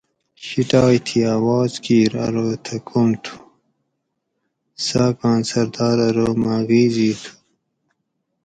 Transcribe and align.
شیٹآئ 0.45 0.97
تھی 1.05 1.19
اواز 1.35 1.71
کیر 1.83 2.11
ارو 2.25 2.47
تھہ 2.65 2.77
کوم 2.87 3.09
تھو؟ 3.23 3.37
څاۤکاں 4.85 5.37
سردار 5.49 5.97
ارو 6.07 6.29
مہ 6.41 6.55
غیزی 6.67 7.11
تھو 7.21 7.31